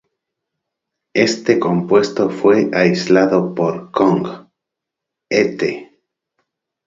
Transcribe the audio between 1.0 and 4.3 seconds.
Este compuesto fue aislado por Kong